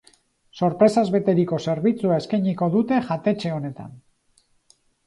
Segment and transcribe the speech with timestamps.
[0.59, 3.97] Sorpresaz beteriko zerbitzua eskainiko dute jatetxe honetan.